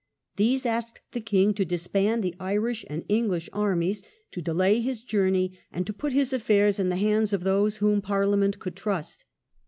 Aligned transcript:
These 0.35 0.65
asked 0.65 0.99
the 1.11 1.21
king 1.21 1.53
to 1.53 1.63
disband 1.63 2.23
the 2.23 2.33
Irish 2.39 2.83
and 2.89 3.05
English 3.07 3.51
armies, 3.53 4.01
to 4.31 4.41
delay 4.41 4.79
his 4.81 5.01
journey, 5.03 5.59
and 5.71 5.85
to 5.85 5.93
put 5.93 6.11
his 6.11 6.33
affairs 6.33 6.79
in 6.79 6.89
the 6.89 6.95
hands 6.97 7.33
of 7.33 7.43
those 7.43 7.77
whom 7.77 8.01
Parliament 8.01 8.57
could 8.57 8.75
trust. 8.75 9.25